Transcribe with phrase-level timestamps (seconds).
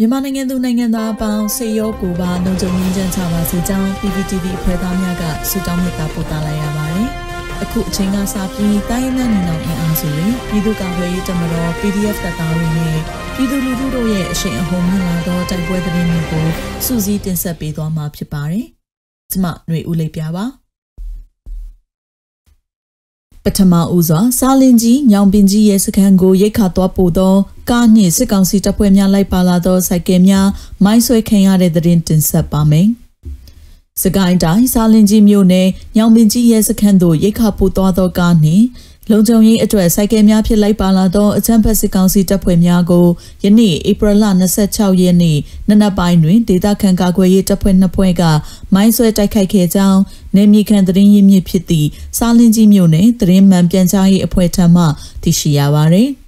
[0.00, 7.08] မြန်မာနိုင်ငံသူနိုင်ငံသားအပေါင်းစေရောကိုပါလုံခြုံရေးချမ်းချပါစေကြောင်း PPTV အဖွဲ့သားများကဆုတောင်းမေတ္တာပို့သလိုက်ရပါတယ်။
[7.62, 12.98] အခုအချိန်ကစပြီးတိုင်းနဲ့နေအောင်အင်အားစုတွေပြည်သူ့ကာကွယ်ရေးတပ်မတော် PDF တပ်သားတွေနဲ့
[13.34, 16.46] ပြည်သူလူထုတို့ရဲ့အရှိန်အဟုန်မြင့်လာသောတိုက်ပွဲသတင်းတွေကို
[16.84, 18.66] စူးစီးတင်ဆက်ပေးသွားမှာဖြစ်ပါတယ်။
[19.32, 20.44] ကျွန်မຫນွေဦးလေးပြပါ။
[23.46, 27.34] ပထမဦးစွာစားလင်ကြီးညောင်ပင်ကြီးရဲ့စခန်းကိုရိတ်ခါသွားပို့သော
[27.70, 30.48] ကားနှင့်စစ်ကောင်စီတပ်ဖွဲ့များလိုက်ပါလာသောစိုက်ကယ်များ
[30.84, 32.88] မိုင်းဆွဲခံရတဲ့တဲ့တင်တင်ဆက်ပါမယ်။
[34.02, 38.64] စကိုင်းတိုင်းစားလင်ကြီးမြို့နယ်ညောင်ပင်ကြီးရဲ့စခန်းသို့ရိတ်ခါပို့သွားသောကားနှင့်
[39.10, 43.06] လုံခြုံရေးအတွက်စိုက်ကယ်များဖြစ်လိုက်ပါလာသောအချမ်းဖက်စစ်ကောင်စီတပ်ဖွဲ့များကို
[43.44, 44.24] ယနေ့ဧပြီလ
[44.62, 45.38] 26ရက်နေ့
[45.68, 48.22] နနက်ပိုင်းတွင်ဒေသခံကာကွယ်ရေးတပ်ဖွဲ့နှစ်ဖွဲ့က
[48.74, 50.00] မိုင်းဆွဲတိုက်ခိုက်ခဲ့ကြောင်း
[50.36, 51.88] နေမြေခံသတင်းရင်းမြစ်ဖြစ်သည့်
[52.18, 54.84] စားလင်းကြီးမြို့နယ်သတင်းမှန်ပြန်ကြားရေးအဖွဲ့ထံမှ
[55.22, 56.10] သိရှိရပါသည်။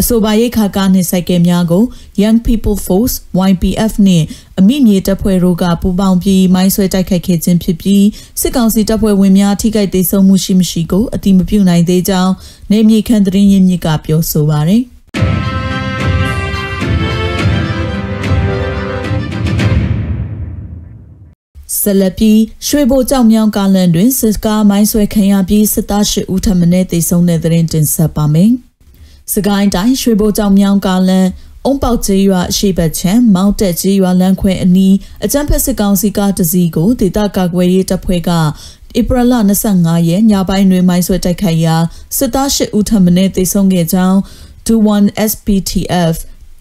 [0.00, 1.84] အဆိုပါရိတ်ခါကားနှင့်စိုက်ကယ်များကို
[2.22, 3.14] Young People Force
[3.50, 4.24] YPF နှင့်
[4.58, 8.04] အမိမြေတပ်ဖွဲ့တို့ကပူးပေါင်းပြီးမိုင်းဆွဲတိုက်ခိုက်ခဲ့ခြင်းဖြစ်ပြီး
[8.40, 12.32] စစ်ကောင်စီတပ်ဖွဲ့ဝင်များထိခိုက်ဒေဆုံးမှုရှိမရှိကိုအတိမပြုနိုင်သေးကြောင်း
[12.70, 14.82] နေမြေခန့်သတင်းရင်းမြစ်ကပြောဆိုပါရယ်
[21.80, 22.32] ဆလပီ
[22.66, 28.52] ရွှေဘိုကြောင်မြောင်းကားလန်တွင်စစ်ကားမိုင်းဆွဲခံရပြီးစစ်သား၈ဦးထပ်မံတေဆုံးတဲ့တဲ့တင်ဆက်ပါမယ်။
[29.32, 31.28] စကိုင်းတိုင်းရွှေဘိုကြောင်မြောင်းကားလန်
[31.66, 34.94] အုံပေါက်ကျေးရွာအရှိဘချံမောင်းတက်ကျေးရွာလမ်းခွဲအနီး
[35.24, 38.30] အကြမ်းဖက်စစ်ကောင်စီကတစည်းကိုဒေသကာကွယ်ရေးတပ်ဖွဲ့က
[38.98, 39.32] ဧပြီလ
[39.70, 41.76] 25ရက်ညပိုင်းတွင်မိုင်းဆွဲတိုက်ခိုက်ရာ
[42.16, 44.18] စစ်သား၈ဦးထပ်မံတေဆုံးခဲ့ကြောင်း
[44.66, 46.14] 21 SPTF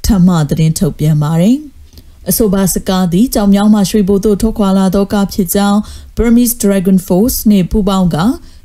[0.05, 1.57] ထမသတင်းထုတ်ပြန်ပါတယ်။
[2.29, 5.79] အဆိုပါစကားသည်ကြောင်မြောင်းမှရွှေဘိုသို့ထွက်ခွာလာသောကဖြစ်ကြောင်း
[6.15, 8.23] Burmese Dragon Force နှင့်ပူးပေါင်းကည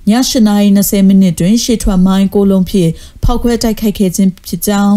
[0.09, 2.91] 8:20မိနစ်တွင်ရှေ့ထွက်မိုင်းကိုလုံးဖြင့်
[3.25, 4.97] ဖောက်ခွဲတိုက်ခိုက်ခဲ့ခြင်းဖြစ်ကြောင်း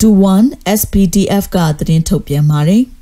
[0.00, 0.44] Do1
[0.78, 2.84] SPDF ကသတင်းထုတ်ပြန်ပါတယ်။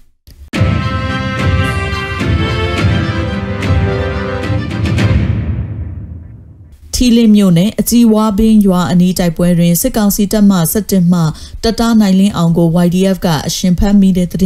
[6.94, 11.20] ထီလင်းမြို့နယ်အကြီးဝါဘင်းရွာအနီးတိုက်ပွဲတွင်စစ်ကောင်စီတပ်မှ17မှ
[11.64, 14.40] တတနိုင်လင်းအောင်ကို YDF ကအရှင်ဖမ်းမိတဲ့တဲ့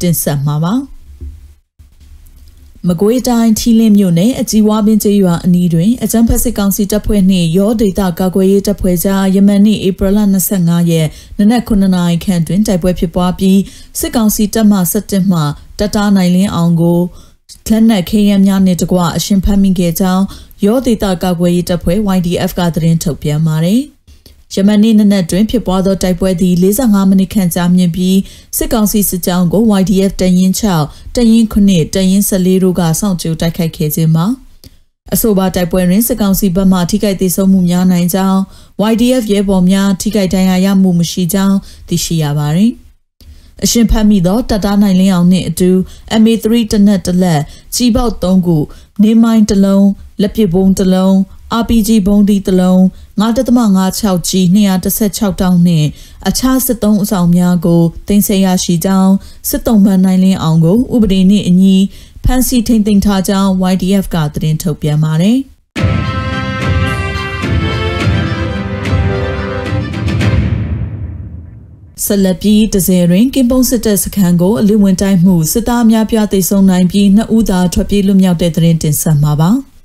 [0.00, 0.74] တင်ဆက်မှာပါ။
[2.88, 10.18] မကွေးတိုင်းထီလင်းမြို့နယ်အကြီးဝါပင်ကျေးရွာအနီးတွင်အကြမ်းဖက်စစ်ကောင်စီတပ်ဖွဲ့နှင့်ရောဒေသကာကွယ်ရေးတပ်ဖွဲ့ကြားယမန်နေ့ဧပြီလ
[10.54, 11.08] 25ရက်
[11.38, 13.60] နနက်9နာရီခန့်တွင်တိုက်ပွဲဖြစ်ပွားပြီး
[13.98, 15.40] စစ်ကောင်စီတပ်မှ17မှ
[15.78, 17.00] တတားနိုင်လင်းအောင်ကို
[17.68, 20.24] လက်နက်ခေရန်များနှင့်တကွအရှင်ဖမ်းမိခဲ့ကြောင်း
[20.64, 23.82] ရောဒေသကာကွယ်ရေးတပ်ဖွဲ့ YDF ကသတင်းထုတ်ပြန်ပါတယ်။
[24.56, 28.18] ယမန်နေ့နနက်တွင်ဖြစ်ပွားသောတိုက်ပွဲသည်45မိနစ်ခန့်ကြာမြင့်ပြီး
[28.56, 30.52] စစ်ကောင်စီစစ်ကြောင်းကို YDF တရင်
[30.84, 34.26] 6တရင်9တရင်14တို့ကစောင့်ကြိုတိုက်ခိုက်ခဲ့ခြင်းမှာ
[35.14, 38.40] အဆိုပါတိုက်ပွဲတွင်စစ်ကောင်စီဘက်မှထိခိုက်ဒေဆုံးမှုများနိုင်ကြောင်း
[38.92, 41.56] YDF ရဲဘော်များထိခိုက်ဒဏ်ရာရမှုမရှိကြောင်း
[41.88, 42.72] သိရှိရပါသည်
[43.64, 45.70] အရှင်ဖတ်မိသောတတနိုင်လင်းအောင်နှင့်အတူ
[46.20, 47.42] MA3 တနက်တလက်
[47.74, 48.58] ကြီးပေါက်3ခု
[49.02, 49.88] နေမိုင်းတစ်လုံး
[50.20, 51.16] လက်ပစ်ဘုံတစ်လုံး
[51.60, 52.80] RPG ဘုံဒီတစ်လုံး
[53.20, 55.88] 9.56 G 216တောင်းနှင့်
[56.28, 59.14] အခြားစစ်သုံးအဆောင်များကိုတင်ဆက်ရရှိကြောင်း
[59.48, 61.76] စစ်တုံးမှန်နိုင်လင်းအောင်ကိုဥပဒေနှင့်အညီ
[62.24, 65.38] ဖမ်းဆီးထိန်းသိမ်းထားကြောင်း YDF ကသတင်းထုတ်ပြန်ပါတယ်။
[72.04, 79.52] ဆလပီတစဲတွင်ကင်ပုံစစ်တပ်စခန်းကိုအလူဝင်တိုက်မှုစစ်သားများပြသိဆုံးနိုင်ပြီးနှစ်ဦးသာထွက်ပြေးလွတ်မြောက်တဲ့တဲ့တင်ဆက်မှာပါ။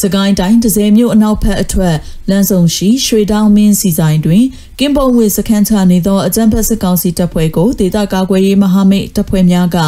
[0.00, 1.96] စကိုင်းတိုင်းဒဇယ်မြို့အနောက်ဘက်အထွက်
[2.30, 4.44] လမ်းဆောင်ရှိရွှေတောင်မင်းစီဆိုင်တွင်
[4.78, 9.78] ကင်းပုံဝေစခန်းချနေသောအကြံဖက်စစ်ကောင်စီတပ်ဖွဲ့ကိုဒေသကာကွယ်ရေးမဟာမိတ်တပ်ဖွဲ့များက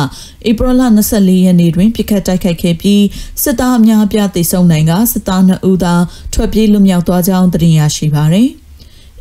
[0.48, 0.82] ဧပြီလ
[1.14, 3.04] 24ရက်နေ့တွင်ပြစ်ခတ်တိုက်ခိုက်ခဲ့ပြီး
[3.42, 5.94] စစ်သားအများပြသိဆုံးနိုင်ကစစ်သား2ဦးသာ
[6.34, 8.50] ထွက်ပြေးလွတ်မြောက်သွားကြောင်းသိရရှိပါသည်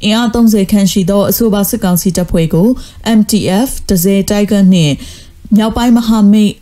[0.04, 2.68] အင်အား30ခန့်ရှိသောအဆိုပါစစ်ကောင်စီတပ်ဖွဲ့ကို
[3.20, 4.94] MTF ဒဇယ်တိုက်ဂန်နှင့်
[5.58, 6.54] မြောက်ပိုင်းမဟာမိတ်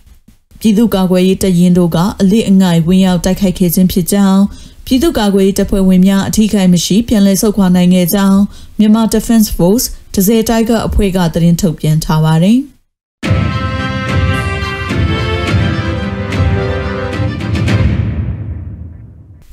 [0.61, 4.41] ပြည်သူ့ကာကွယ်ရေးတပ်ရင်းတို့ကအလစ်အငိုက်ဝင်ရောက်တိုက်ခိုက်ခဲ့ခြင်းဖြစ်ကြောင်း
[4.85, 8.41] ပြည်သူ့ကာကွယ်ရေးတပ်ဖွဲ့ဝင်များအထိခိုက်မရှိပြန်လည်ဆုတ်ခွာနိုင်ခဲ့ကြောင်း
[8.79, 9.85] မြန်မာ Defense Force
[10.15, 12.59] ဒဇယ်တိုက်ကအဖွဲကသတင်းထုတ်ပြန်ထားပါတယ်။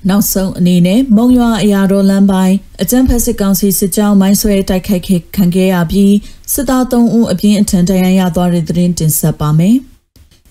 [0.09, 5.05] နောက်ဆုံးအနေနဲ့မုံရွာအရာတော်လမ်းပိုင်းအကြံဖက်စစ်ကောင်စီစစ်ကြောင်းမိုင်းဆွဲတိုက်ခိုက်
[5.37, 6.15] ခံခဲ့ရပြီး
[6.53, 9.79] စစ်သား3ဦးအပြင်းအထန်ဒဏ်ရာရသွားတဲ့သတင်းတင်ဆက်ပါမယ်။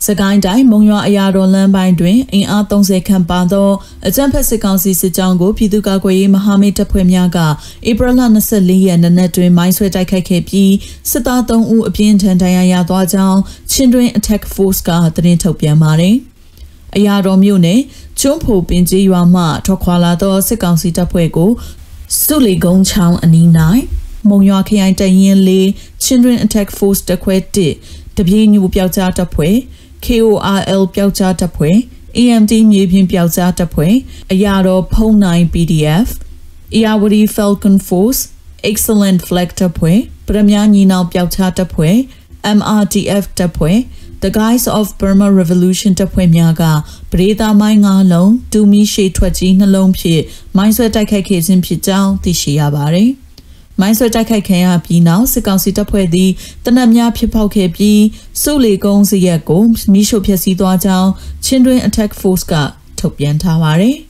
[0.05, 3.69] စကိုင်းတိုင်းမုံရွာအရာတော်လမ်းပိုင်းတွင်အင်အား30ခန့်ပါသော
[4.07, 7.39] အကြံဖက်စစ်ကောင်စီစစ်ကြောင်းကိုပြည်သူ့ကာကွယ်ရေးမဟာမိတ်တပ်ဖွဲ့များက
[7.89, 10.73] ဧပြီလ24ရက်နေ့နက်တွင်မိုင်းဆွဲတိုက်ခိုက်ခဲ့ပြီး
[11.09, 13.39] စစ်သား3ဦးအပြင်းထန်ဒဏ်ရာရသွားကြောင်း
[13.71, 16.15] ချင်းတွင် Attack Force ကသတင်းထုတ်ပြန်ပါတယ်။
[16.95, 17.79] အရာတော်မြို့နယ်
[18.19, 21.51] ကျွန်းဖိုပင်ကြီးရွာမှထွက်ခွာလာသောစစ်ကောင်စီတပ်ဖွဲ့ကို
[22.23, 23.47] စုလီကုန်းချောင်းအနီး၌
[24.29, 25.67] မုံရွာခရိုင်တရင်လေး
[26.03, 27.35] Children Attack Force တခွဲ
[27.77, 29.55] 1တပြေးညူပျောက်ကြားတပ်ဖွဲ့
[30.05, 31.77] KORL ပျောက်ကြားတပ်ဖွဲ့
[32.21, 33.93] EMT မြေပြင်ပျောက်ကြားတပ်ဖွဲ့
[34.31, 36.07] အရာတော်ဖုံးနိုင် PDF
[36.79, 38.21] Iawari Falcon Force
[38.69, 41.95] Excellent Flag တပ်ဖွဲ့ပရမညာညီနောင်ပျောက်ကြားတပ်ဖွဲ့
[42.57, 43.77] MRTF တပ်ဖွဲ့
[44.23, 46.63] The Guys of Burma Revolution တပ်ဖွဲ့များက
[47.11, 50.23] ပရိသာမိုင်း၅လုံးတူမီရှေထွက်ကြီးနှလုံးဖြင့်
[50.57, 53.11] မိုင်းဆွဲတိုက်ခိုက်ခဲ့ခြင်းဖြစ်ကြောင်းသိရှိရပါတယ်။
[53.79, 56.31] မိုင်းဆွဲတိုက်ခိုက်ခံရပြီးနောက်စစ်ကောင်စီတပ်ဖွဲ့သည်
[56.65, 58.01] တနက်များဖြစ်ပေါက်ခဲ့ပြီး
[58.41, 59.63] စုလီကုန်းစရက်ကို
[59.93, 61.09] မိရှို့ဖျက်ဆီးသွားကြောင်း
[61.45, 62.53] ချင်းတွင် Attack Force က
[62.99, 63.97] ထုတ်ပြန်ထားပါတယ်။